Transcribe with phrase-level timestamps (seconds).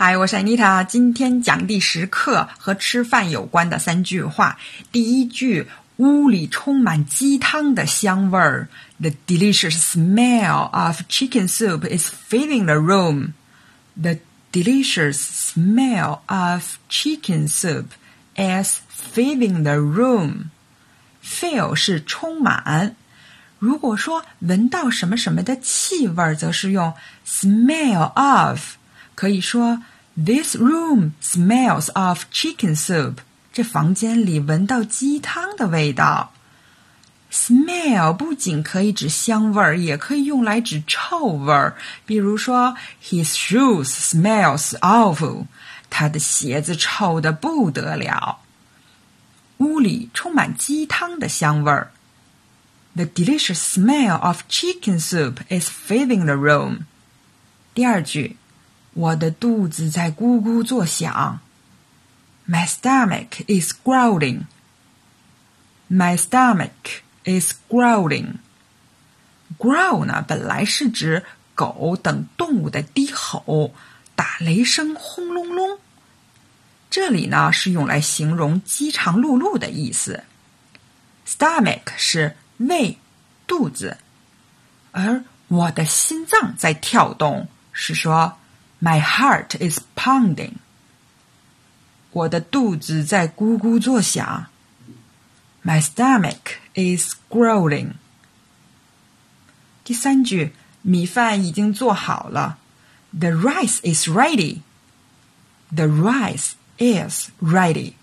[0.00, 4.56] 嗨，我是 Anita，今天讲第十课和吃饭有关的三句话。
[4.92, 8.68] 第一句，屋里充满鸡汤的香味儿。
[9.00, 13.32] The delicious smell of chicken soup is filling the room.
[14.00, 14.20] The
[14.52, 17.86] delicious smell of chicken soup
[18.36, 20.50] is filling the room.
[21.24, 22.94] Fill 是充满。
[23.58, 26.94] 如果说闻到什么什么的气味，则是用
[27.26, 28.60] smell of。
[29.17, 29.81] 可以说，
[30.15, 33.17] This room smells of chicken soup。
[33.51, 36.33] 这房间里闻到鸡汤的味道。
[37.31, 41.75] Smell 不仅可以指香味儿，也可以用来指臭味儿。
[42.05, 45.45] 比如说，His shoes smells awful。
[45.89, 48.39] 他的鞋子臭的不得了。
[49.57, 51.91] 屋里充满鸡汤的香味儿。
[52.95, 56.81] The delicious smell of chicken soup is filling the room。
[57.73, 58.37] 第二句。
[58.98, 61.38] 我的肚子在咕咕作响。
[62.48, 64.46] My stomach is growling.
[65.88, 68.38] My stomach is growling.
[69.56, 73.72] Grow 呢，本来是指狗等动物的低吼、
[74.16, 75.78] 打雷声轰隆隆，
[76.90, 80.24] 这里呢是用来形容饥肠辘辘的意思。
[81.24, 82.98] Stomach 是胃、
[83.46, 83.96] 肚子，
[84.90, 88.36] 而我的心脏在跳动，是说。
[88.81, 90.53] My heart is pounding。
[92.11, 94.47] 我的肚子在咕咕作响。
[95.63, 97.93] My stomach is growling。
[99.83, 102.57] 第三句，米饭已经做好了。
[103.11, 107.93] The rice is ready。The rice is ready。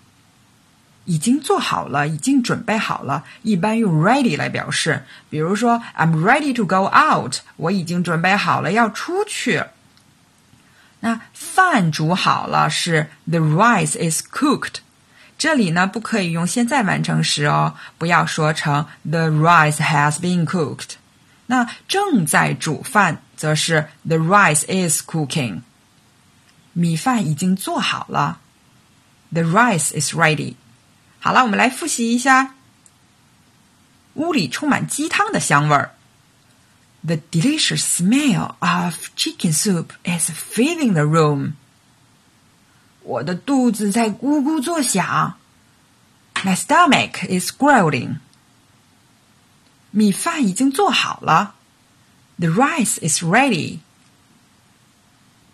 [1.05, 3.25] 已经做好了，已经准备好了。
[3.43, 5.05] 一般用 ready 来表示。
[5.29, 7.37] 比如说，I'm ready to go out。
[7.57, 9.63] 我已经准备好了要出去。
[11.00, 14.76] 那饭煮好了是 the rice is cooked，
[15.38, 20.94] 这里呢不可以用现在完成时哦，不要说成 the rice has been cooked。
[21.46, 25.60] 那正在煮饭则是 the rice is cooking，
[26.72, 28.40] 米饭已经做好了
[29.32, 30.54] ，the rice is ready。
[31.20, 32.54] 好了，我们来复习一下，
[34.14, 35.95] 屋里充满鸡汤的香味儿。
[37.05, 41.53] The delicious smell of chicken soup is filling the room.
[43.03, 45.35] 我的肚子在咕咕作响。
[46.43, 48.17] My stomach is growling.
[49.91, 51.55] 米饭已经做好了。
[52.37, 53.79] The rice is ready.